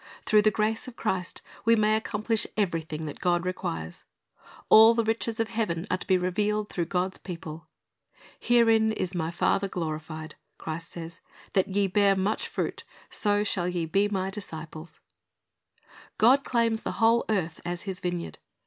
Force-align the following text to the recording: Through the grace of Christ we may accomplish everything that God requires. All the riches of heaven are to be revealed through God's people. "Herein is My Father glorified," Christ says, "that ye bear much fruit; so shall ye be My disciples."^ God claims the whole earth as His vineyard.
Through 0.25 0.41
the 0.41 0.49
grace 0.49 0.87
of 0.87 0.95
Christ 0.95 1.43
we 1.63 1.75
may 1.75 1.95
accomplish 1.95 2.47
everything 2.57 3.05
that 3.05 3.19
God 3.19 3.45
requires. 3.45 4.03
All 4.67 4.95
the 4.95 5.03
riches 5.03 5.39
of 5.39 5.49
heaven 5.49 5.85
are 5.91 5.97
to 5.97 6.07
be 6.07 6.17
revealed 6.17 6.69
through 6.71 6.85
God's 6.85 7.19
people. 7.19 7.67
"Herein 8.39 8.93
is 8.93 9.13
My 9.13 9.29
Father 9.29 9.67
glorified," 9.67 10.33
Christ 10.57 10.89
says, 10.89 11.19
"that 11.53 11.67
ye 11.67 11.85
bear 11.85 12.15
much 12.15 12.47
fruit; 12.47 12.83
so 13.11 13.43
shall 13.43 13.67
ye 13.67 13.85
be 13.85 14.09
My 14.09 14.31
disciples."^ 14.31 14.99
God 16.17 16.43
claims 16.43 16.81
the 16.81 16.93
whole 16.93 17.23
earth 17.29 17.61
as 17.63 17.83
His 17.83 17.99
vineyard. 17.99 18.39